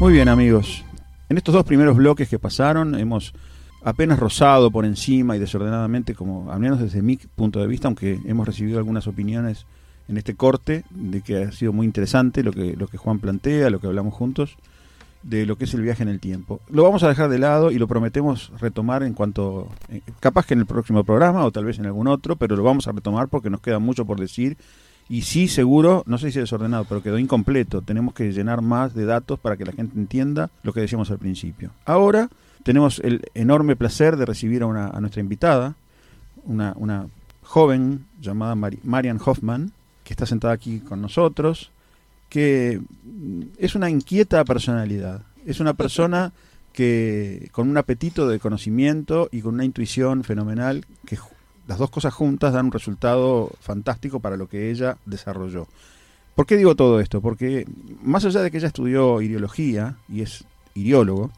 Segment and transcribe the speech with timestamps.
[0.00, 0.84] Muy bien amigos,
[1.28, 3.32] en estos dos primeros bloques que pasaron hemos
[3.84, 8.18] apenas rozado por encima y desordenadamente, como al menos desde mi punto de vista, aunque
[8.24, 9.66] hemos recibido algunas opiniones
[10.08, 13.86] en este corte de que ha sido muy interesante lo que, Juan plantea, lo que
[13.86, 14.56] hablamos juntos,
[15.22, 16.60] de lo que es el viaje en el tiempo.
[16.68, 20.54] Lo vamos a dejar de lado y lo prometemos retomar en cuanto, eh, capaz que
[20.54, 23.28] en el próximo programa o tal vez en algún otro, pero lo vamos a retomar
[23.28, 24.58] porque nos queda mucho por decir
[25.08, 27.82] y sí, seguro, no sé si desordenado, pero quedó incompleto.
[27.82, 31.18] Tenemos que llenar más de datos para que la gente entienda lo que decíamos al
[31.18, 31.70] principio.
[31.84, 32.30] Ahora
[32.62, 35.74] tenemos el enorme placer de recibir a, una, a nuestra invitada,
[36.44, 37.08] una, una
[37.42, 39.72] joven llamada Marian Hoffman,
[40.02, 41.70] que está sentada aquí con nosotros,
[42.30, 42.80] que
[43.58, 45.22] es una inquieta personalidad.
[45.44, 46.32] Es una persona
[46.72, 51.16] que con un apetito de conocimiento y con una intuición fenomenal que
[51.66, 55.66] las dos cosas juntas dan un resultado fantástico para lo que ella desarrolló.
[56.34, 57.20] ¿Por qué digo todo esto?
[57.20, 57.66] Porque
[58.02, 60.44] más allá de que ella estudió ideología y es
[60.74, 61.30] ideólogo,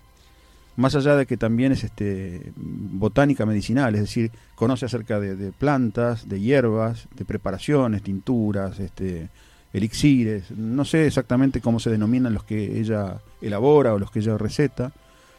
[0.77, 6.29] más allá de que también es este, botánica medicinal, es decir, conoce acerca de, plantas,
[6.29, 9.29] de hierbas, de preparaciones, tinturas, este,
[9.73, 14.37] elixires, no sé exactamente cómo se denominan los que ella elabora o los que ella
[14.37, 14.93] receta,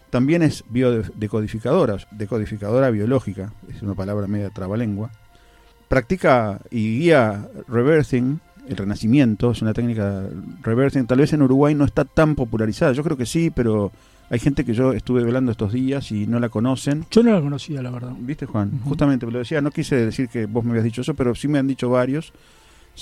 [0.09, 5.11] también es biodecodificadora, decodificadora biológica, es una palabra media trabalengua.
[5.88, 10.23] Practica y guía reversing, el renacimiento, es una técnica
[10.61, 11.08] reversing.
[11.08, 13.91] Tal vez en Uruguay no está tan popularizada, yo creo que sí, pero
[14.30, 17.05] hay gente que yo estuve velando estos días y no la conocen.
[17.11, 18.11] Yo no la conocía, la verdad.
[18.19, 18.80] ¿Viste, Juan?
[18.83, 21.59] Justamente, lo decía, no quise decir que vos me habías dicho eso, pero sí me
[21.59, 22.33] han dicho varios.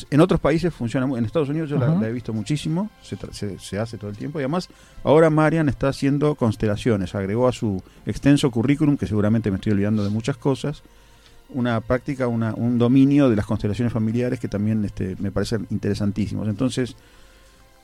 [0.09, 4.09] En otros países funciona, en Estados Unidos yo la, he visto muchísimo, se, hace todo
[4.09, 4.67] el tiempo y además
[5.03, 10.03] ahora Marian está haciendo constelaciones, agregó a su extenso currículum, que seguramente me estoy olvidando
[10.03, 10.83] de muchas cosas,
[11.49, 16.47] una práctica, una, un dominio de las constelaciones familiares que también este, me parecen interesantísimos.
[16.49, 16.95] Entonces,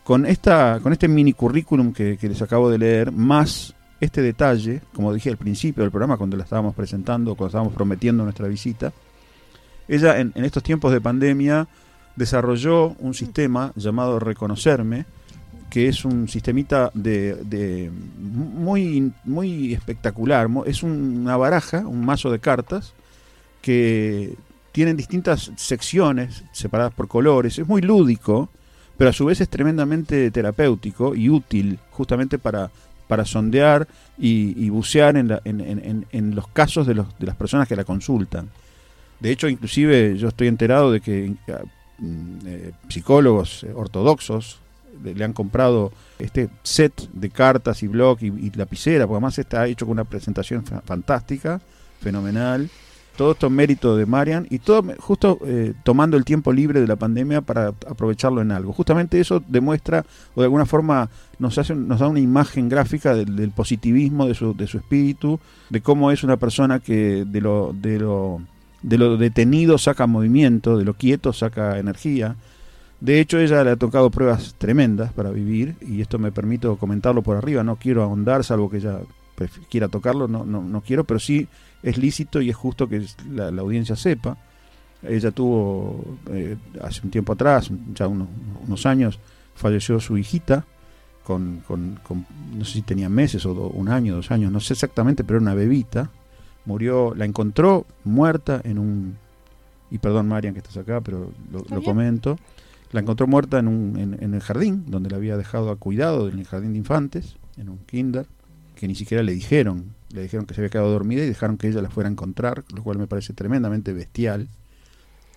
[0.04, 5.14] con, esta, con este mini currículum que, les acabo de leer, más este detalle, como
[5.14, 8.92] dije al principio del programa cuando la estábamos presentando, cuando estábamos prometiendo nuestra visita,
[9.88, 11.68] ella en estos tiempos de pandemia
[12.16, 15.06] desarrolló un sistema llamado Reconocerme,
[15.70, 17.90] que es un sistemita de,
[18.20, 20.50] muy, muy espectacular.
[20.66, 22.94] Es una baraja, un mazo de cartas
[23.62, 24.36] que
[24.74, 27.58] tienen distintas secciones separadas por colores.
[27.58, 28.50] Es muy lúdico,
[28.98, 32.70] pero a su vez es tremendamente terapéutico y útil justamente para,
[33.08, 37.78] para sondear y, bucear en, en, en, los casos de, los, de las personas que
[37.78, 38.50] la consultan.
[39.22, 41.34] De hecho, inclusive yo estoy enterado de que
[42.46, 44.60] eh, psicólogos eh, ortodoxos
[45.04, 49.86] le, han comprado este set de cartas y blog y, lapicera, porque además está hecho
[49.86, 51.62] con una presentación fantástica,
[52.00, 52.70] fenomenal.
[53.16, 56.96] Todo esto mérito de Marian y todo justo eh, tomando el tiempo libre de la
[56.96, 58.74] pandemia para aprovecharlo en algo.
[58.74, 63.36] Justamente eso demuestra o de alguna forma nos hace nos da una imagen gráfica del,
[63.36, 67.74] del positivismo de su, de su espíritu, de cómo es una persona que de lo
[67.74, 68.42] de lo
[68.82, 72.36] de lo detenido saca movimiento, de lo quieto saca energía.
[73.00, 77.22] De hecho, ella le ha tocado pruebas tremendas para vivir y esto me permito comentarlo
[77.22, 77.64] por arriba.
[77.64, 79.00] No quiero ahondar, salvo que ella
[79.70, 81.48] quiera tocarlo, no, no, no quiero, pero sí
[81.82, 84.38] es lícito y es justo que la, audiencia sepa.
[85.02, 89.20] Ella tuvo, eh, hace un tiempo atrás, ya unos, años,
[89.56, 90.66] falleció su hijita,
[91.24, 92.00] con, con,
[92.56, 95.44] no sé si tenía meses o un año, dos años, no sé exactamente, pero era
[95.44, 96.12] una bebita,
[96.66, 99.18] murió, la encontró muerta en un,
[99.90, 102.38] y perdón Marian que estás acá, pero lo, comento,
[102.92, 106.40] la encontró muerta en, un, en, el jardín, donde la había dejado a cuidado en
[106.40, 108.26] el jardín de infantes, en un kinder,
[108.76, 111.68] que ni siquiera le dijeron, le dijeron que se había quedado dormida y dejaron que
[111.68, 114.48] ella la fuera a encontrar, lo cual me parece tremendamente bestial.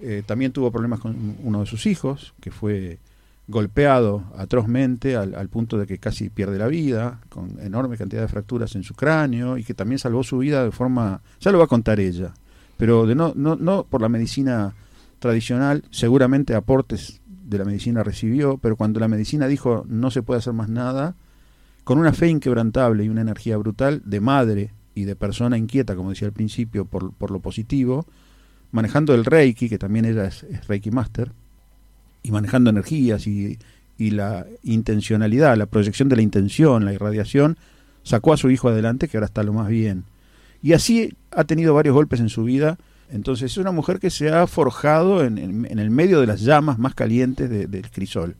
[0.01, 2.99] Eh, también tuvo problemas con uno de sus hijos, que fue
[3.47, 8.75] golpeado atrozmente al, punto de que casi pierde la vida, con enorme cantidad de fracturas
[8.75, 11.69] en su cráneo y que también salvó su vida de forma, ya lo va a
[11.69, 12.33] contar ella,
[12.77, 14.75] pero de no, no, no por la medicina
[15.19, 20.39] tradicional, seguramente aportes de la medicina recibió, pero cuando la medicina dijo no se puede
[20.39, 21.15] hacer más nada,
[21.85, 26.11] con una fe inquebrantable y una energía brutal de madre y de persona inquieta, como
[26.11, 28.07] decía al principio, por, por lo positivo,
[28.71, 31.33] manejando el Reiki, que también ella es Reiki Master,
[32.25, 33.59] y manejando energías y,
[33.99, 37.57] la intencionalidad, la proyección de la intención, la irradiación,
[38.03, 40.05] sacó a su hijo adelante, que ahora está lo más bien.
[40.63, 42.77] Y así ha tenido varios golpes en su vida.
[43.13, 45.39] Entonces es una mujer que se ha forjado en,
[45.79, 48.35] el medio de las llamas más calientes del crisol.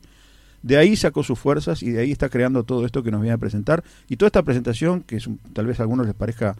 [0.61, 3.35] De ahí sacó sus fuerzas y de ahí está creando todo esto que nos viene
[3.35, 3.83] a presentar.
[4.09, 6.55] Y toda esta presentación, que es, tal vez a algunos les parezca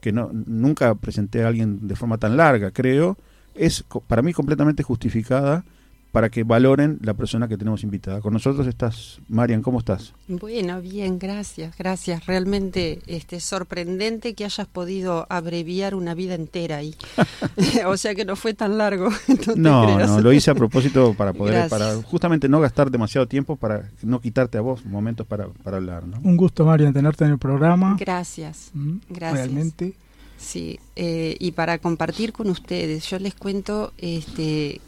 [0.00, 3.18] que no, nunca presenté a alguien de forma tan larga, creo,
[3.54, 5.64] es para mí completamente justificada
[6.12, 8.20] para que valoren la persona que tenemos invitada.
[8.20, 10.12] Con nosotros estás, Marian, ¿cómo estás?
[10.28, 12.26] Bueno, bien, gracias, gracias.
[12.26, 16.94] Realmente este, sorprendente que hayas podido abreviar una vida entera ahí.
[17.86, 19.08] o sea que no fue tan largo.
[19.56, 23.90] No, no, lo hice a propósito para poder, para justamente no gastar demasiado tiempo, para
[24.02, 26.06] no quitarte a vos momentos para, para hablar.
[26.06, 26.18] ¿no?
[26.22, 27.96] Un gusto, Marian, tenerte en el programa.
[27.98, 29.32] Gracias, mm, gracias.
[29.32, 29.94] Realmente.
[30.38, 34.80] Sí, eh, y para compartir con ustedes, yo les cuento este,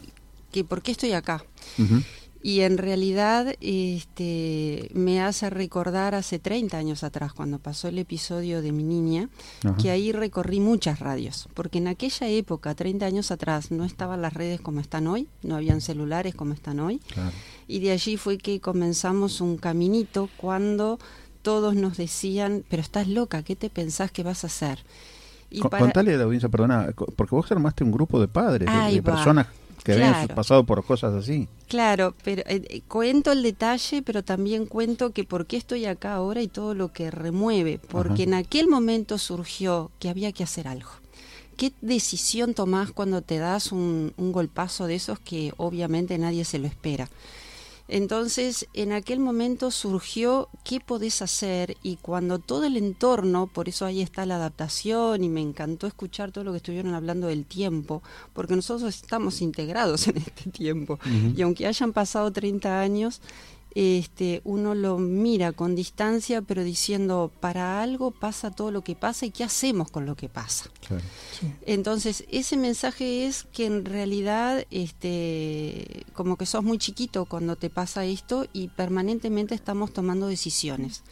[0.53, 1.43] que por qué estoy acá.
[2.45, 8.61] Y en realidad este, me hace recordar hace 30 años atrás, cuando pasó el episodio
[8.61, 9.29] de mi niña,
[9.81, 14.33] que ahí recorrí muchas radios, porque en aquella época, 30 años atrás, no estaban las
[14.33, 16.99] redes como están hoy, no habían celulares como están hoy,
[17.65, 20.99] y de allí fue que comenzamos un caminito cuando
[21.43, 24.79] todos nos decían, pero estás loca, ¿qué te pensás que vas a hacer?
[25.49, 29.47] Y Contale a la audiencia, perdona, porque vos armaste un grupo de padres, de, personas
[29.83, 31.47] que habían pasado por cosas así.
[31.67, 36.15] Claro, pero eh, eh, cuento el detalle, pero también cuento que por qué estoy acá
[36.15, 40.67] ahora y todo lo que remueve, porque en aquel momento surgió que había que hacer
[40.67, 40.91] algo.
[41.57, 46.59] ¿Qué decisión tomás cuando te das un, un golpazo de esos que obviamente nadie se
[46.59, 47.09] lo espera?
[47.87, 53.85] Entonces, en aquel momento surgió qué podés hacer y cuando todo el entorno, por eso
[53.85, 58.01] ahí está la adaptación y me encantó escuchar todo lo que estuvieron hablando del tiempo,
[58.31, 60.97] porque nosotros estamos integrados en este tiempo.
[61.35, 63.21] Y aunque hayan pasado 30 años,
[63.75, 69.25] este, uno lo mira con distancia, pero diciendo, para algo pasa todo lo que pasa
[69.25, 70.69] y qué hacemos con lo que pasa.
[71.65, 77.69] Entonces, ese mensaje es que en realidad, este, como que sos muy chiquito cuando te
[77.69, 81.03] pasa esto y permanentemente estamos tomando decisiones.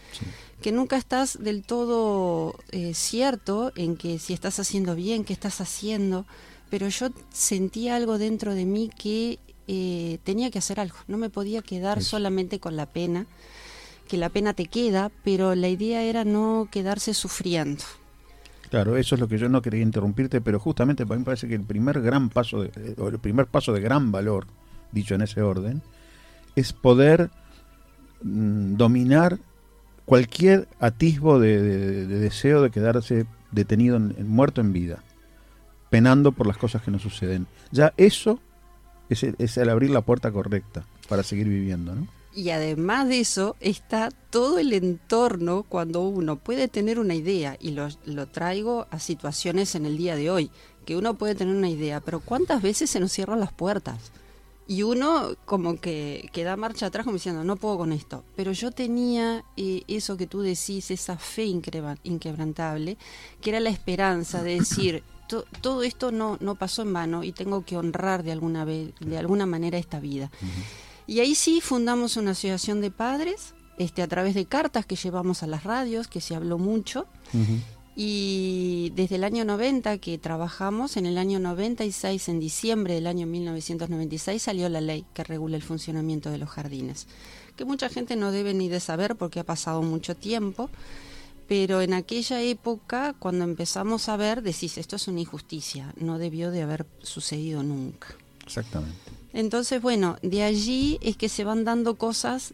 [0.61, 5.61] Que nunca estás del todo eh, cierto en que si estás haciendo bien, qué estás
[5.61, 6.27] haciendo,
[6.69, 9.39] pero yo sentí algo dentro de mí que
[9.73, 13.25] eh, tenía que hacer algo, no me podía quedar solamente con la pena,
[14.09, 17.81] que la pena te queda, pero la idea era no quedarse sufriendo.
[18.69, 21.55] Claro, eso es lo que yo no quería interrumpirte, pero justamente para mí parece que
[21.55, 24.45] el primer gran paso, de, o el primer paso de gran valor,
[24.91, 25.81] dicho en ese orden,
[26.57, 27.29] es poder
[28.23, 29.39] mm, dominar
[30.03, 35.01] cualquier atisbo de, deseo de quedarse detenido, en, muerto en vida,
[35.89, 37.47] penando por las cosas que nos suceden.
[37.71, 38.41] Ya eso
[39.13, 42.07] es el, abrir la puerta correcta para seguir viviendo, ¿no?
[42.33, 47.71] Y además de eso está todo el entorno cuando uno puede tener una idea, y
[47.71, 50.49] lo, lo, traigo a situaciones en el día de hoy,
[50.85, 54.13] que uno puede tener una idea, pero ¿cuántas veces se nos cierran las puertas?
[54.67, 58.23] Y uno como que, que da marcha atrás como diciendo, no puedo con esto.
[58.37, 62.97] Pero yo tenía eh, eso que tú decís, esa fe inquebrantable,
[63.41, 65.03] que era la esperanza de decir,
[65.61, 69.17] todo esto no, no pasó en vano y tengo que honrar de alguna, vez, de
[69.17, 70.31] alguna manera esta vida.
[71.07, 75.43] Y ahí sí fundamos una asociación de padres este, a través de cartas que llevamos
[75.43, 77.07] a las radios, que se habló mucho.
[77.95, 83.27] Y desde el año 90 que trabajamos, en el año 96, en diciembre del año
[83.27, 87.07] 1996, salió la ley que regula el funcionamiento de los jardines,
[87.55, 90.69] que mucha gente no debe ni de saber porque ha pasado mucho tiempo
[91.51, 96.49] pero en aquella época, cuando empezamos a ver, decís, esto es una injusticia, no debió
[96.49, 98.07] de haber sucedido nunca.
[98.45, 99.11] Exactamente.
[99.33, 102.53] Entonces, bueno, de allí es que se van dando cosas.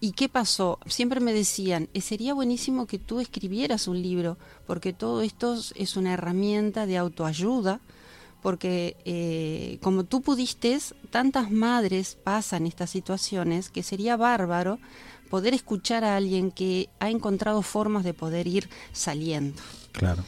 [0.00, 0.80] ¿Y qué pasó?
[0.86, 4.36] Siempre me decían, eh, sería buenísimo que tú escribieras un libro,
[4.66, 7.78] porque todo esto es una herramienta de autoayuda,
[8.42, 10.76] porque eh, como tú pudiste,
[11.10, 14.80] tantas madres pasan estas situaciones que sería bárbaro
[15.34, 19.60] poder escuchar a alguien que ha encontrado formas de poder ir saliendo.
[19.90, 20.22] Claro,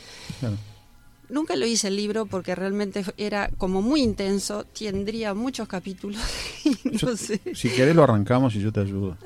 [1.28, 6.20] Nunca lo hice el libro porque realmente era como muy intenso, tendría muchos capítulos.
[7.54, 9.16] Si querés lo arrancamos y yo te ayudo.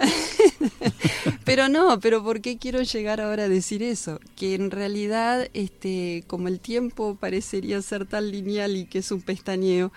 [1.46, 4.20] pero no, pero ¿por qué quiero llegar ahora a decir eso?
[4.36, 9.22] Que en realidad, este, como el tiempo parecería ser tan lineal y que es un
[9.22, 9.92] pestañeo,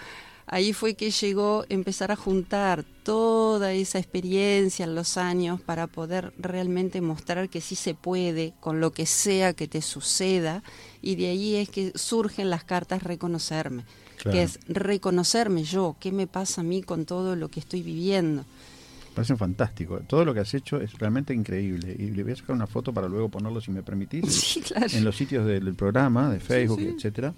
[0.45, 6.33] ahí fue que llegó empezar a juntar toda esa experiencia en los años para poder
[6.37, 10.63] realmente mostrar que sí se puede con lo que sea que te suceda
[11.01, 13.83] y de ahí es que surgen las cartas reconocerme,
[14.23, 18.45] que es reconocerme yo, qué me pasa a mí con todo lo que estoy viviendo.
[19.13, 19.99] Parece fantástico.
[20.07, 21.95] Todo lo que has hecho es realmente increíble.
[21.97, 24.59] Y le voy a sacar una foto para luego ponerlo, si me permitís,
[24.93, 27.33] en los sitios del, programa, de Facebook, etcétera,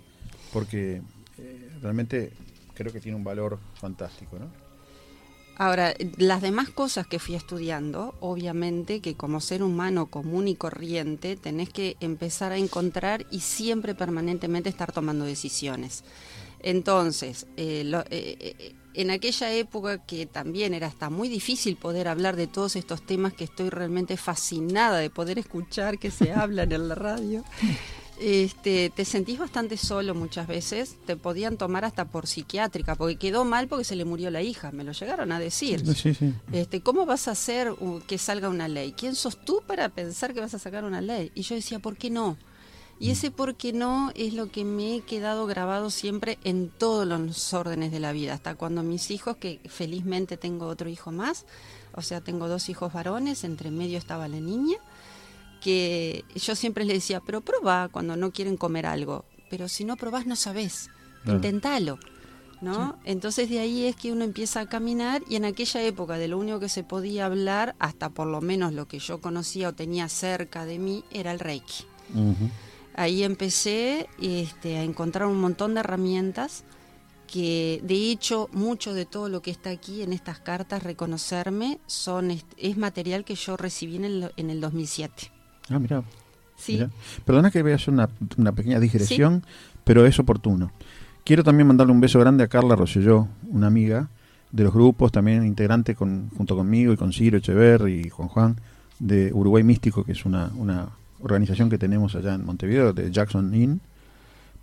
[0.53, 1.01] porque
[1.38, 2.31] eh, realmente
[2.75, 4.48] creo que tiene un valor fantástico, ¿no?
[5.58, 11.38] Ahora, las demás cosas que fui estudiando, obviamente que como ser humano común y corriente
[11.38, 16.03] tenés que empezar a encontrar y siempre permanentemente estar tomando decisiones.
[16.60, 22.36] Entonces, eh, eh, eh, en aquella época que también era hasta muy difícil poder hablar
[22.36, 26.89] de todos estos temas que estoy realmente fascinada de poder escuchar que se hablan en
[26.89, 27.46] la radio.
[28.19, 33.43] Este, te sentís bastante solo muchas veces, te podían tomar hasta por psiquiátrica, porque quedó
[33.43, 35.84] mal porque se le murió la hija, me lo llegaron a decir.
[36.53, 37.74] Este, ¿Cómo vas a hacer
[38.07, 38.93] que salga una ley?
[38.93, 41.31] ¿Quién sos tú para pensar que vas a sacar una ley?
[41.36, 42.38] Y yo decía, ¿por qué no?
[42.98, 47.05] Y ese por qué no es lo que me he quedado grabado siempre en todos
[47.05, 51.45] los órdenes de la vida, hasta cuando mis hijos, que felizmente tengo otro hijo más,
[51.93, 54.77] o sea, tengo dos hijos varones, entre medio estaba la niña,
[55.65, 59.98] que yo siempre les decía, pero probá cuando no quieren comer algo, pero si no
[59.98, 60.91] probás no sabés,
[61.25, 61.98] intentalo.
[62.62, 63.00] ¿no?
[63.03, 66.38] Entonces de ahí es que uno empieza a caminar y en aquella época de lo
[66.38, 70.07] único que se podía hablar, hasta por lo menos lo que yo conocía o tenía
[70.07, 71.86] cerca de mí, era el Reiki.
[72.93, 76.63] Ahí empecé este, a encontrar un montón de herramientas
[77.25, 82.29] que de hecho mucho de todo lo que está aquí en estas cartas, reconocerme, son
[82.29, 85.34] es material que yo recibí en el, en el 2007.
[85.69, 86.03] Ah, mira.
[86.57, 86.81] Sí.
[87.25, 89.43] Perdona que voy a hacer una, una pequeña digresión,
[89.84, 90.72] pero es oportuno.
[91.24, 94.10] Quiero también mandarle un beso grande a Carla Rosselló, una amiga
[94.51, 98.55] de los grupos, también integrante con, junto conmigo y con Ciro Echever y Juan Juan,
[99.00, 103.53] de Uruguay Místico, que es una, una organización que tenemos allá en Montevideo, de Jackson
[103.53, 103.81] Inn,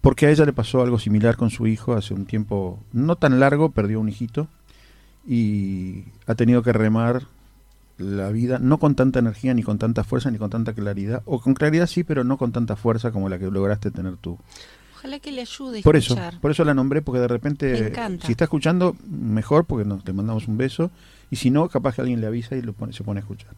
[0.00, 3.38] porque a ella le pasó algo similar con su hijo hace un tiempo no tan
[3.38, 4.48] largo, perdió un hijito
[5.26, 7.24] y ha tenido que remar
[7.98, 11.40] la vida, no con tanta energía, ni con tanta fuerza, ni con tanta claridad, o
[11.40, 14.38] con claridad sí, pero no con tanta fuerza como la que lograste tener tú.
[14.96, 15.82] Ojalá que le ayude.
[15.82, 17.92] por eso, por eso la nombré, porque de repente,
[18.24, 20.90] si está escuchando, mejor, porque nos le mandamos un beso,
[21.30, 23.54] y si no, capaz que alguien le avisa y lo se pone a escuchar.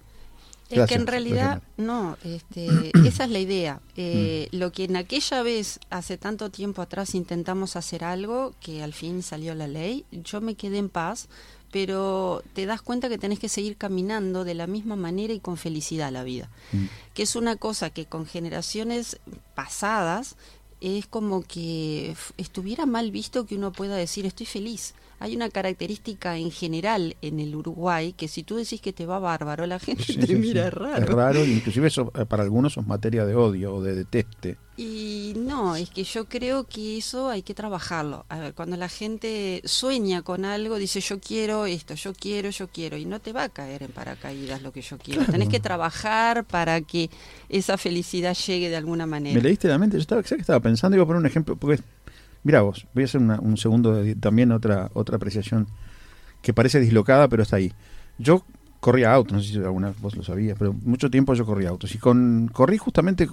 [0.71, 3.81] Es que en realidad, no, este, esa es la idea.
[3.97, 4.57] Eh, mm.
[4.57, 9.23] Lo que en aquella vez, hace tanto tiempo atrás, intentamos hacer algo, que al fin
[9.23, 11.29] salió la ley, yo me quedé en paz,
[11.75, 15.57] pero te das cuenta que tenés que seguir caminando de la misma manera y con
[15.57, 16.49] felicidad la vida.
[16.71, 16.85] Mm.
[17.15, 19.19] Que es una cosa que con generaciones
[19.57, 20.37] pasadas
[20.81, 26.37] es como que estuviera mal visto que uno pueda decir estoy feliz hay una característica
[26.37, 30.05] en general en el Uruguay que si tú decís que te va bárbaro, la gente
[30.15, 31.03] te mira raro.
[31.03, 34.57] Es raro, inclusive eso, eh, para algunos es materia de odio o de deteste.
[34.77, 38.27] Y no, es que yo creo que eso hay que trabajarlo.
[38.29, 42.67] A ver, cuando la gente sueña con algo, dice yo quiero esto, yo quiero, yo
[42.67, 45.25] quiero, y no te va a caer en paracaídas lo que yo quiero.
[45.27, 47.09] Tenés que trabajar para que
[47.49, 49.37] esa felicidad llegue de alguna manera.
[49.37, 51.81] Me leíste la mente, yo estaba, estaba pensando, iba a poner un ejemplo, porque
[52.45, 55.67] Mira vos, voy a hacer un segundo de, también otra otra apreciación
[56.43, 57.73] que parece dislocada, pero está ahí.
[58.19, 58.45] Yo
[58.81, 61.95] corría autos, no sé si alguna vos lo sabías, pero mucho tiempo yo corría autos.
[61.95, 63.27] Y con corrí justamente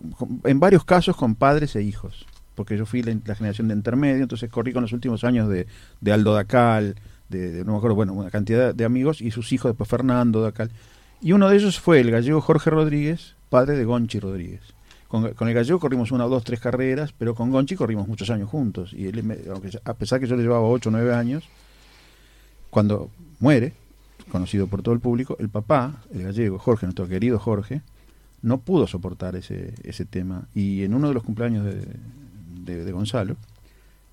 [0.45, 2.25] en varios casos con padres e hijos,
[2.55, 5.67] porque yo fui la, generación de intermedio, entonces corrí con los últimos años de,
[5.99, 6.95] de Aldo Dacal,
[7.27, 10.71] de, no me acuerdo, bueno, una cantidad de amigos y sus hijos, después Fernando Dacal.
[11.21, 14.61] Y uno de ellos fue el gallego Jorge Rodríguez, padre de Gonchi Rodríguez.
[15.11, 18.93] Con, el gallego corrimos una dos, tres carreras, pero con Gonchi corrimos muchos años juntos.
[18.93, 21.43] Y él, aunque, a pesar que yo le llevaba ocho nueve años,
[22.69, 23.09] cuando
[23.41, 23.73] muere,
[24.31, 27.81] conocido por todo el público, el papá, el gallego, Jorge, nuestro querido Jorge,
[28.41, 30.47] no pudo soportar ese, ese tema.
[30.55, 33.35] Y en uno de los cumpleaños de, de Gonzalo,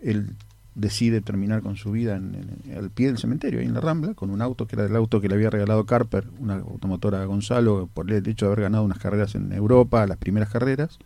[0.01, 0.35] él
[0.79, 4.31] decide terminar con su vida en, al pie del cementerio, ahí en la Rambla, con
[4.31, 7.89] un auto que era el auto que le había regalado Carper, una automotora a Gonzalo,
[7.93, 10.99] por el hecho de haber ganado unas carreras en Europa, las primeras carreras,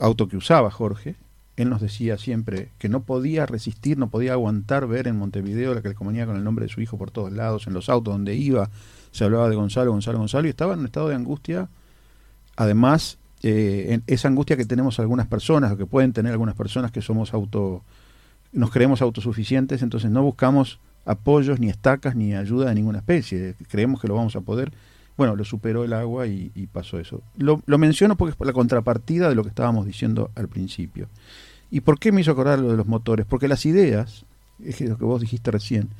[0.00, 1.14] auto que usaba Jorge.
[1.56, 5.82] Él nos decía siempre que no podía resistir, no podía aguantar ver en Montevideo la
[5.82, 8.70] calcomanía con el nombre de su hijo por todos lados, en los autos donde iba,
[9.12, 11.68] se hablaba de Gonzalo, Gonzalo, Gonzalo, y estaba en un estado de angustia,
[12.56, 17.02] además, eh, esa angustia que tenemos algunas personas, o que pueden tener algunas personas que
[17.02, 17.84] somos auto
[18.54, 23.56] nos creemos autosuficientes, entonces no buscamos apoyos, ni estacas, ni ayuda de ninguna especie.
[23.68, 24.72] Creemos que lo vamos a poder.
[25.16, 27.20] Bueno, lo superó el agua y, pasó eso.
[27.36, 31.08] Lo, menciono porque es la contrapartida de lo que estábamos diciendo al principio.
[31.70, 33.26] ¿Y por qué me hizo acordar lo de los motores?
[33.26, 34.24] Porque las ideas,
[34.64, 35.90] es lo que vos dijiste recién,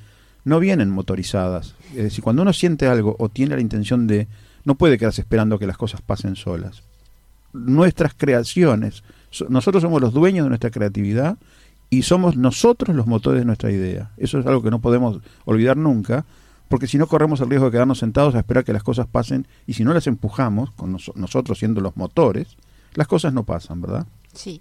[0.45, 1.75] no vienen motorizadas.
[1.91, 4.27] Es decir, cuando uno siente algo o tiene la intención de,
[4.65, 6.83] no puede quedarse esperando que las cosas pasen solas.
[7.53, 9.05] Nuestras creaciones,
[9.49, 11.39] nosotros somos los dueños de nuestra creatividad
[11.95, 14.11] y somos nosotros los motores de nuestra idea.
[14.17, 16.25] Eso es algo que no podemos olvidar nunca,
[16.69, 19.47] porque si no corremos el riesgo de quedarnos sentados a esperar que las cosas pasen
[19.65, 22.57] y si no las empujamos, con nosotros siendo los motores,
[22.95, 24.09] las cosas no pasan, ¿verdad?
[24.33, 24.61] Sí.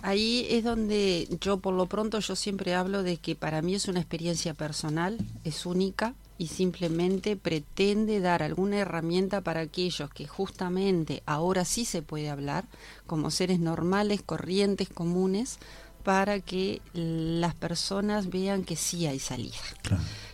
[0.00, 3.86] Ahí es donde yo por lo pronto yo siempre hablo de que para mí es
[3.86, 11.22] una experiencia personal, es única y simplemente pretende dar alguna herramienta para aquellos que justamente
[11.24, 12.64] ahora sí se puede hablar
[13.06, 15.60] como seres normales, corrientes, comunes,
[16.02, 19.56] para que las personas vean que sí hay salida,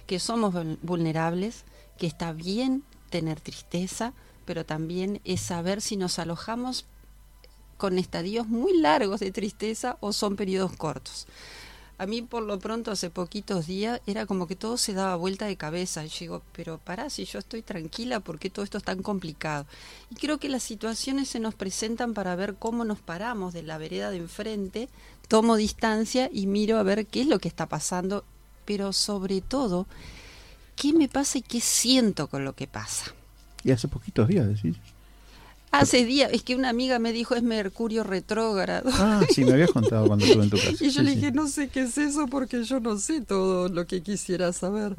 [0.07, 1.65] que somos vulnerables,
[1.99, 4.13] que está bien tener tristeza,
[4.45, 6.87] pero también es saber si nos alojamos
[7.77, 11.27] con estadios muy largos de tristeza o son periodos cortos.
[12.01, 15.47] A mí por lo pronto hace poquitos días era como que todo se daba vuelta
[15.47, 16.05] de cabeza.
[16.05, 19.03] Y yo digo, pero pará, si yo estoy tranquila, ¿por qué todo esto es tan
[19.03, 19.67] complicado?
[20.09, 23.79] Y creo que las situaciones se nos presentan para ver cómo nos paramos de la
[23.79, 24.89] vereda de enfrente,
[25.29, 28.25] tomo distancia y miro a ver qué es lo que está pasando,
[28.65, 29.87] pero sobre todo,
[30.75, 33.15] qué me pasa y qué siento con lo que pasa.
[33.63, 34.77] Y hace poquitos días, decís.
[35.71, 38.89] Hace días, es que una amiga me dijo es Mercurio retrógrado.
[38.95, 40.83] Ah, sí, me habías contado cuando estuve en tu casa.
[40.83, 43.87] y yo le dije, no sé qué es eso porque yo no sé todo lo
[43.87, 44.97] que quisiera saber.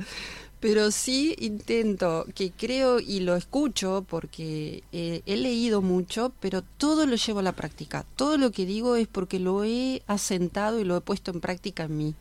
[0.59, 7.05] Pero sí intento, que creo y lo escucho porque eh, he leído mucho, pero todo
[7.05, 8.05] lo llevo a la práctica.
[8.17, 11.83] Todo lo que digo es porque lo he asentado y lo he puesto en práctica
[11.83, 12.15] en mí.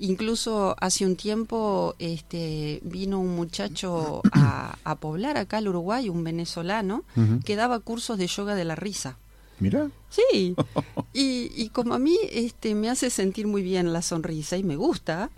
[0.00, 7.04] Incluso hace un tiempo este, vino un muchacho a, poblar acá al Uruguay, un venezolano,
[7.44, 9.18] que daba cursos de yoga de la risa.
[9.60, 9.90] Mira.
[10.08, 10.56] Sí.
[11.12, 15.28] Y, como a mí este, me hace sentir muy bien la sonrisa y me gusta,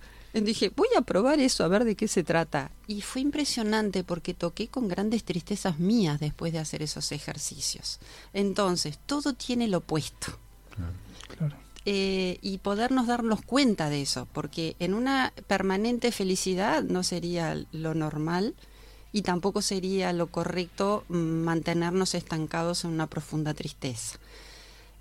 [0.40, 2.70] dije, voy a probar eso, a ver de qué se trata.
[2.86, 8.00] Y fue impresionante porque toqué con grandes tristezas mías después de hacer esos ejercicios.
[8.32, 10.38] Entonces, todo tiene lo opuesto.
[11.36, 11.56] Claro.
[11.84, 17.94] Eh, y podernos darnos cuenta de eso, porque en una permanente felicidad no sería lo
[17.94, 18.54] normal
[19.10, 24.18] y tampoco sería lo correcto mantenernos estancados en una profunda tristeza.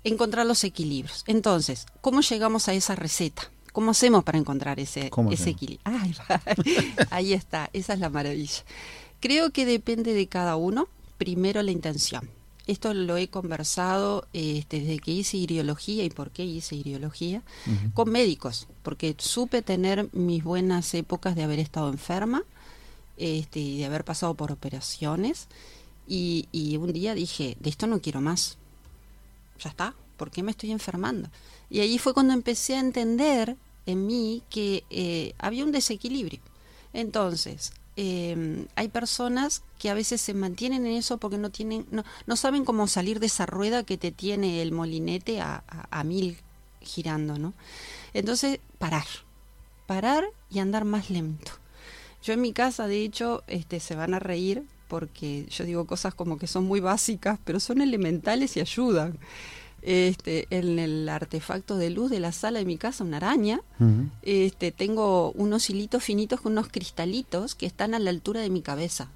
[0.02, 1.22] Encontrar los equilibrios.
[1.28, 3.51] Entonces, ¿cómo llegamos a esa receta?
[3.72, 5.82] ¿Cómo hacemos para encontrar ese, ese equilibrio?
[7.10, 8.64] ahí está, esa es la maravilla.
[9.20, 10.88] Creo que depende de cada uno,
[11.18, 12.28] primero la intención
[12.66, 17.42] esto lo he conversado este, desde que hice ideología y por qué hice ideología
[17.94, 22.44] con médicos, porque supe tener mis buenas épocas de haber estado enferma
[23.16, 25.48] este, y de haber pasado por operaciones.
[26.06, 28.58] Y, un día dije, de esto no quiero más.
[29.58, 31.30] Ya está, ¿por qué me estoy enfermando?
[31.72, 33.56] Y ahí fue cuando empecé a entender
[33.86, 36.38] en mí que eh, había un desequilibrio.
[36.92, 42.04] Entonces, eh, hay personas que a veces se mantienen en eso porque no tienen, no,
[42.26, 46.36] no saben cómo salir de esa rueda que te tiene el molinete a, a, mil
[46.82, 47.54] girando, ¿no?
[48.12, 49.06] Entonces, parar,
[49.86, 51.52] parar y andar más lento.
[52.22, 56.12] Yo en mi casa, de hecho, este, se van a reír porque yo digo cosas
[56.12, 59.18] como que son muy básicas, pero son elementales y ayudan
[59.82, 63.60] este, en el artefacto de luz de la sala de mi casa, una araña.
[64.22, 68.62] este, tengo unos hilitos finitos con unos cristalitos que están a la altura de mi
[68.62, 69.08] cabeza,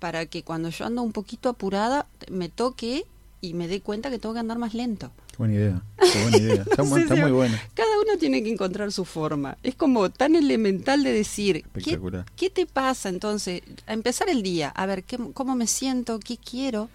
[0.00, 3.06] para que cuando yo ando un poquito apurada me toque
[3.40, 5.12] y me dé cuenta que tengo que andar más lento.
[5.38, 6.62] buena idea, buena idea.
[6.70, 7.60] Está, muy, buena.
[7.74, 9.56] Cada uno tiene que encontrar su forma.
[9.62, 12.00] Es como tan elemental de decir, ¿qué,
[12.36, 13.62] ¿qué, te pasa entonces?
[13.86, 16.18] A empezar el día, a ver, ¿qué, ¿cómo me siento?
[16.18, 16.88] ¿Qué quiero?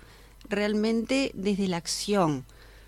[0.49, 2.45] Realmente desde la acción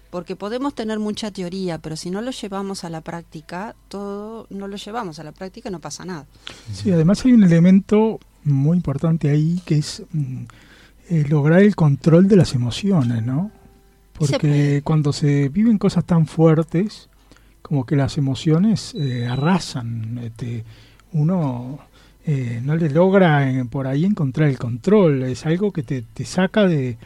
[0.09, 4.67] porque podemos tener mucha teoría, pero si no lo llevamos a la práctica, todo no
[4.67, 6.25] lo llevamos a la práctica, no pasa nada.
[6.73, 10.43] Sí, además hay un elemento muy importante ahí que es mm,
[11.09, 13.51] eh, lograr el control de las emociones, ¿no?
[14.13, 17.07] Porque cuando se viven cosas tan fuertes,
[17.61, 20.65] como que las emociones eh, arrasan, este,
[21.13, 21.79] uno
[22.25, 26.67] eh, no le logra por ahí encontrar el control, es algo que te, te saca
[26.67, 26.97] de,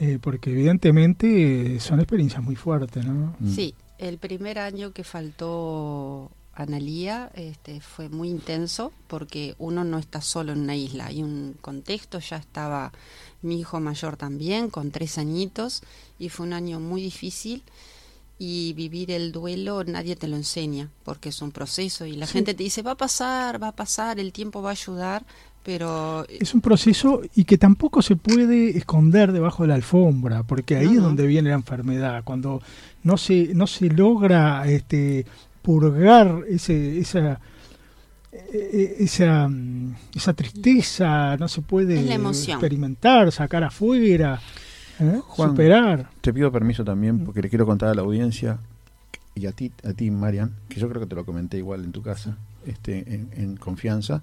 [0.00, 3.36] eh, porque evidentemente son experiencias muy fuertes, ¿no?
[3.38, 3.54] Mm.
[3.54, 10.20] Sí, el primer año que faltó Analía este, fue muy intenso porque uno no está
[10.20, 12.92] solo en una isla, hay un contexto, ya estaba
[13.42, 15.82] mi hijo mayor también, con tres añitos,
[16.18, 17.64] y fue un año muy difícil
[18.38, 22.52] y vivir el duelo nadie te lo enseña porque es un proceso y la gente
[22.54, 25.24] te dice va a pasar, va a pasar, el tiempo va a ayudar,
[25.64, 30.76] pero es un proceso y que tampoco se puede esconder debajo de la alfombra porque
[30.76, 32.62] ahí es donde viene la enfermedad cuando
[33.02, 35.24] no se no se logra este
[35.62, 37.40] purgar ese esa
[38.30, 39.48] e, e, esa,
[40.14, 44.40] esa tristeza no se puede experimentar sacar afuera
[45.00, 45.20] ¿eh?
[45.34, 46.10] superar.
[46.20, 48.58] te pido permiso también porque le quiero contar a la audiencia
[49.34, 51.92] y a ti a ti Marian que yo creo que te lo comenté igual en
[51.92, 54.22] tu casa este en confianza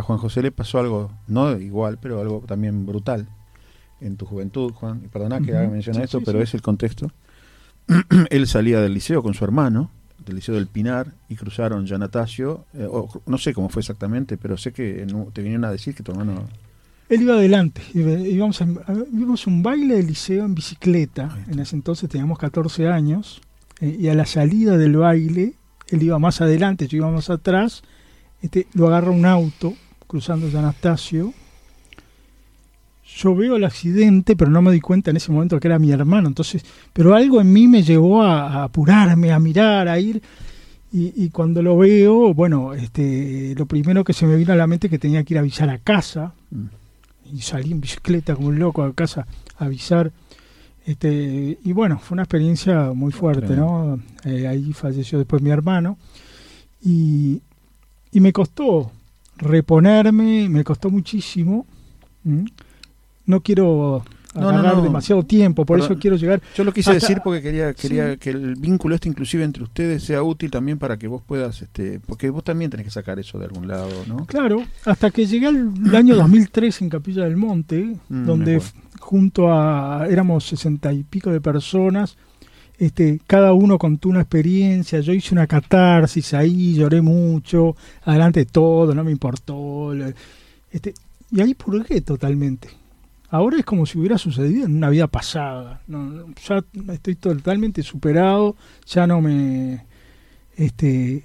[0.00, 3.28] a Juan José le pasó algo, no igual, pero algo también brutal
[4.00, 5.02] en tu juventud, Juan.
[5.04, 7.12] Y perdona que haga mención a esto, pero es el contexto.
[8.30, 9.90] Él salía del liceo con su hermano,
[10.24, 12.64] del liceo del Pinar, y cruzaron ya Natasio.
[12.74, 12.88] Eh,
[13.26, 16.48] no sé cómo fue exactamente, pero sé que te vinieron a decir que tu hermano.
[17.08, 18.66] Él iba adelante, íbamos a,
[19.46, 23.40] un baile de liceo en bicicleta, en ese entonces teníamos 14 años,
[23.80, 25.54] eh, y a la salida del baile,
[25.88, 27.82] él iba más adelante, yo iba más atrás,
[28.42, 29.74] este, lo agarra un auto
[30.10, 31.32] cruzando San Anastasio.
[33.16, 35.92] Yo veo el accidente, pero no me di cuenta en ese momento que era mi
[35.92, 36.26] hermano.
[36.26, 40.20] Entonces, pero algo en mí me llevó a, apurarme, a mirar, a ir.
[40.92, 44.88] Y, cuando lo veo, bueno, este, lo primero que se me vino a la mente
[44.88, 46.34] es que tenía que ir a avisar a casa.
[46.50, 47.36] Mm.
[47.36, 50.10] Y salí en bicicleta como un loco a casa a avisar.
[50.84, 54.00] Este, y bueno, fue una experiencia muy fuerte, ¿no?
[54.24, 55.98] Eh, ahí falleció después mi hermano.
[56.82, 57.40] Y,
[58.10, 58.90] y me costó
[59.40, 61.66] reponerme, me costó muchísimo.
[63.26, 66.40] No quiero no, demasiado tiempo, por eso quiero llegar.
[66.54, 70.22] Yo lo quise decir porque quería quería que el vínculo este inclusive entre ustedes sea
[70.22, 73.46] útil también para que vos puedas, este porque vos también tenés que sacar eso de
[73.46, 74.26] algún lado, ¿no?
[74.26, 78.62] Claro, hasta que llegué al año 2003 en Capilla del Monte, mm, donde
[79.00, 82.16] junto a éramos sesenta y pico de personas,
[82.80, 88.46] este, cada uno contó una experiencia, yo hice una catarsis ahí, lloré mucho, adelante de
[88.46, 89.92] todo, no me importó,
[90.72, 90.94] este,
[91.30, 92.70] y ahí purgué totalmente.
[93.28, 95.82] Ahora es como si hubiera sucedido en una vida pasada.
[95.88, 99.84] No, ya estoy totalmente superado, ya no me
[100.56, 101.22] este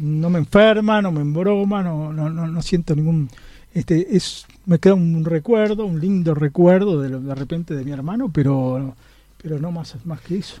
[0.00, 3.30] no me enferma, no me embroma, no, no, no, no siento ningún
[3.72, 8.28] este es me queda un recuerdo, un lindo recuerdo de, de repente de mi hermano,
[8.30, 8.96] pero
[9.38, 10.60] pero no más, más que eso.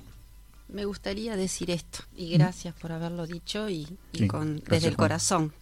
[0.68, 3.86] Me gustaría decir esto, y gracias por haberlo dicho y,
[4.28, 5.52] con, desde el corazón.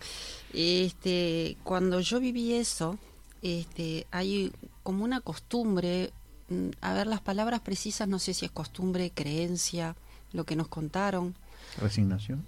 [0.52, 2.98] Este, cuando yo viví eso,
[3.42, 4.52] este, hay
[4.82, 6.12] como una costumbre,
[6.48, 9.94] mm, a ver las palabras precisas, no sé si es costumbre, creencia,
[10.32, 11.36] lo que nos contaron.
[11.78, 12.44] Resignación.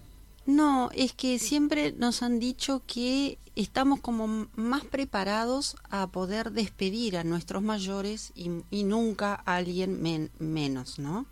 [0.49, 7.19] No, es que siempre nos han dicho que estamos como más preparados a poder despedir
[7.19, 11.27] a nuestros mayores y, nunca a alguien menos, ¿no?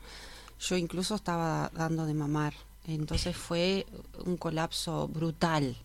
[0.60, 2.52] Yo incluso estaba dando de mamar,
[2.86, 3.86] entonces fue
[4.26, 5.78] un colapso brutal,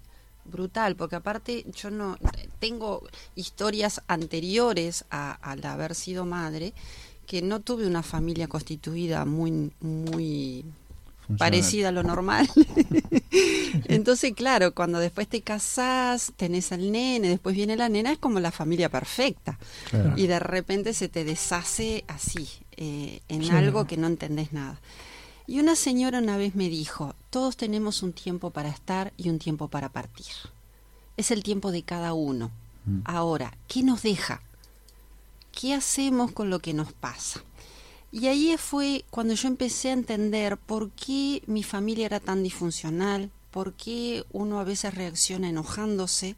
[0.43, 2.17] brutal, porque aparte yo no
[2.59, 3.01] tengo
[3.35, 6.73] historias anteriores a, al haber sido madre
[7.27, 10.65] que no tuve una familia constituida muy muy
[11.37, 12.49] parecida a lo normal.
[13.85, 18.39] Entonces, claro, cuando después te casás, tenés al nene, después viene la nena, es como
[18.39, 19.57] la familia perfecta.
[20.15, 24.79] Y de repente se te deshace así, eh, en algo que no entendés nada.
[25.47, 29.39] Y una señora una vez me dijo, todos tenemos un tiempo para estar y un
[29.39, 30.33] tiempo para partir.
[31.17, 32.51] Es el tiempo de cada uno.
[32.85, 33.01] Mm.
[33.05, 34.41] Ahora, ¿qué nos deja?
[35.51, 37.43] ¿Qué hacemos con lo que nos pasa?
[38.11, 43.31] Y ahí fue cuando yo empecé a entender por qué mi familia era tan disfuncional,
[43.51, 46.35] por qué uno a veces reacciona enojándose,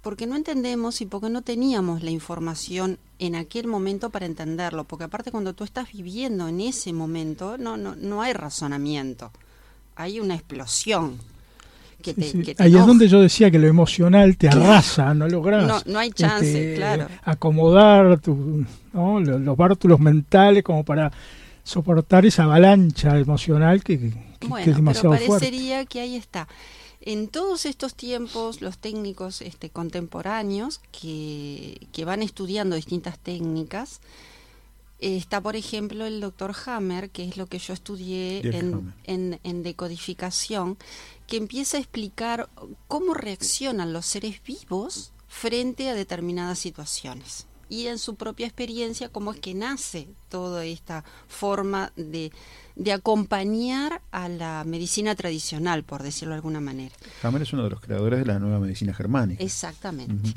[0.00, 5.04] porque no entendemos y porque no teníamos la información en aquel momento para entenderlo, porque
[5.04, 9.32] aparte cuando tú estás viviendo en ese momento, no, no, no hay razonamiento,
[9.96, 11.18] hay una explosión.
[12.58, 16.10] Ahí es donde yo decía que lo emocional te arrasa, no logras no, no hay
[16.10, 17.08] chance, este, claro.
[17.22, 19.20] acomodar tu, ¿no?
[19.20, 21.12] los, bártulos mentales como para
[21.64, 26.48] soportar esa avalancha emocional que, es demasiado pero parecería que ahí está.
[27.04, 34.00] En todos estos tiempos, los técnicos este, contemporáneos que, que van estudiando distintas técnicas,
[35.02, 38.94] Está, por ejemplo, el doctor Hammer, que es lo que yo estudié en,
[39.42, 40.78] en, decodificación,
[41.32, 42.50] que empieza a explicar
[42.88, 47.46] cómo reaccionan los seres vivos frente a determinadas situaciones.
[47.70, 52.32] Y en su propia experiencia, cómo es que nace toda esta forma de,
[52.76, 56.94] de acompañar a la medicina tradicional, por decirlo de alguna manera.
[57.22, 59.42] Hammer es uno de los creadores de la nueva medicina germánica.
[59.42, 60.34] Exactamente.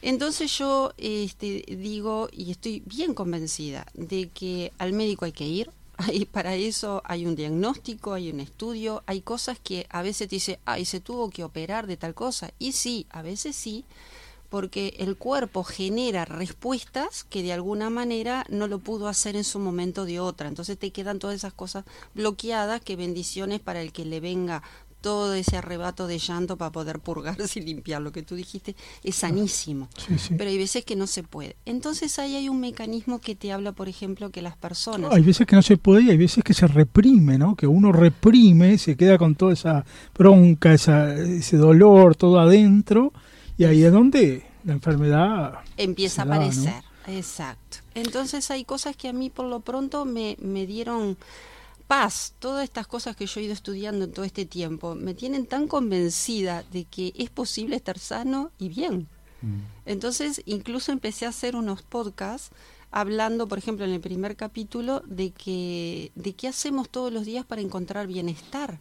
[0.00, 5.70] Entonces yo este, digo y estoy bien convencida de que al médico hay que ir.
[6.12, 10.36] Y para eso hay un diagnóstico, hay un estudio, hay cosas que a veces te
[10.36, 12.52] dice, ay, se tuvo que operar de tal cosa.
[12.58, 13.84] Y sí, a veces sí,
[14.52, 19.58] porque el cuerpo genera respuestas que de alguna manera no lo pudo hacer en su
[19.58, 20.46] momento de otra.
[20.46, 24.62] Entonces te quedan todas esas cosas bloqueadas, que bendiciones para el que le venga
[25.02, 28.00] todo ese arrebato de llanto para poder purgarse y limpiar.
[28.00, 29.88] Lo que tú dijiste es sanísimo,
[30.38, 31.56] pero hay veces que no se puede.
[31.66, 35.12] Entonces ahí hay un mecanismo que te habla, por ejemplo, que las personas...
[35.12, 37.56] hay veces que no se puede y hay veces que se reprime, ¿no?
[37.56, 39.84] Que uno reprime, se queda con toda esa
[40.14, 43.12] bronca, esa, ese dolor, todo adentro,
[43.58, 45.54] y ahí es donde la enfermedad...
[45.76, 47.78] Empieza a aparecer, exacto.
[47.94, 51.16] Entonces hay cosas que a mí por lo pronto me, me dieron
[51.92, 55.44] paz, todas estas cosas que yo he ido estudiando en todo este tiempo, me tienen
[55.44, 59.08] tan convencida de que es posible estar sano y bien.
[59.42, 59.58] Mm.
[59.84, 62.48] Entonces, incluso empecé a hacer unos podcasts
[62.90, 67.44] hablando, por ejemplo, en el primer capítulo, de que de qué hacemos todos los días
[67.44, 68.80] para encontrar bienestar.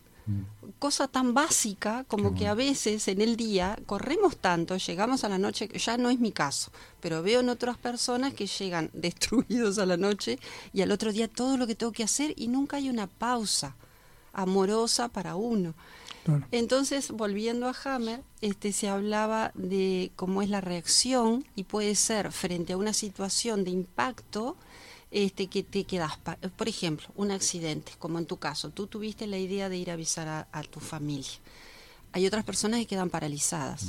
[0.80, 5.38] Cosa tan básica como que a veces en el día corremos tanto, llegamos a la
[5.38, 9.86] noche, ya no es mi caso, pero veo en otras personas que llegan destruidos a
[9.86, 10.40] la noche
[10.74, 13.76] y al otro día todo lo que tengo que hacer y nunca hay una pausa
[14.34, 15.74] amorosa para uno.
[16.52, 22.32] Entonces, volviendo a Hammer, este, se hablaba de cómo es la reacción y puede ser
[22.32, 24.56] frente a una situación de impacto
[25.12, 26.14] este, que te quedas,
[26.56, 29.94] por ejemplo, un accidente, como en tu caso, tú tuviste la idea de ir a
[29.94, 31.32] avisar a, tu familia.
[32.14, 33.88] Hay otras personas que quedan paralizadas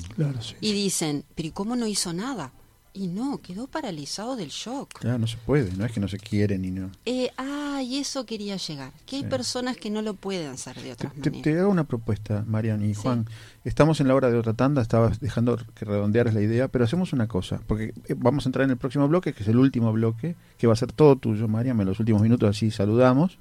[0.61, 2.53] y dicen, pero ¿y cómo no hizo nada?
[2.93, 5.03] Y no, quedó paralizado del shock.
[5.03, 6.91] Ya, no se puede, no es que no se quiere ni no.
[7.07, 8.93] Eh, ah, y eso quería llegar.
[9.07, 12.45] Que hay personas que no lo pueden hacer de otra te, Te, hago una propuesta,
[12.47, 13.27] Marian y Juan.
[13.65, 17.13] Estamos en la hora de otra tanda, estaba dejando que redondearas la idea, pero hacemos
[17.13, 19.93] una cosa, porque eh, vamos a entrar en el próximo bloque, que es el último
[19.93, 23.39] bloque, que va a ser todo tuyo, Marian, en los últimos minutos así saludamos.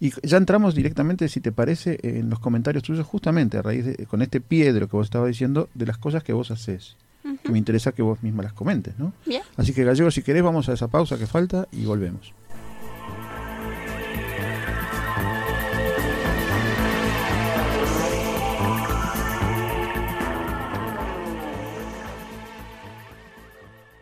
[0.00, 4.06] Y ya entramos directamente, si te parece, en los comentarios tuyos, justamente a raíz de,
[4.06, 6.96] con este pie de lo que vos estabas diciendo, de las cosas que vos haces
[7.42, 9.12] que me interesa que vos misma las comentes, ¿no?
[9.56, 12.32] Así que Gallego, si querés, vamos a esa pausa que falta y volvemos.